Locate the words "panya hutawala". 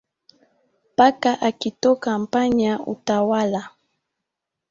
2.33-3.61